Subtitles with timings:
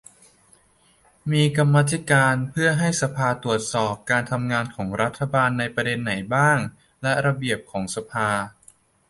[1.31, 6.57] มีกรรมธิการ เพื่อให้สภาตรวจสอบการทำงานของรัฐบาลในประเด็นไหนบ้าง
[7.01, 8.29] และ ระเบียบของสภา